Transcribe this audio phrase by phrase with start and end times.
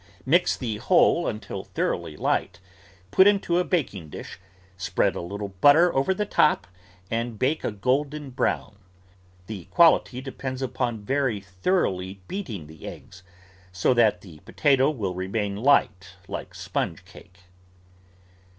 [0.01, 2.59] ROOT VEGETABLES Mix the whole until thoroughly light;
[3.11, 4.39] put into a baking dish,
[4.75, 6.65] spread a little butter over the top,
[7.11, 8.77] and bake a golden brown.
[9.45, 13.21] The quality depends upon very thoroughly beating the eggs,
[13.71, 17.41] so that the po tato will remain light, like sponge cake.